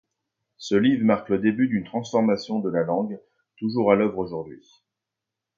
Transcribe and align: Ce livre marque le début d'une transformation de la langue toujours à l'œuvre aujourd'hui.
Ce 0.57 0.73
livre 0.73 1.05
marque 1.05 1.29
le 1.29 1.37
début 1.37 1.67
d'une 1.67 1.83
transformation 1.83 2.57
de 2.57 2.71
la 2.71 2.81
langue 2.81 3.19
toujours 3.57 3.91
à 3.91 3.95
l'œuvre 3.95 4.17
aujourd'hui. 4.17 4.67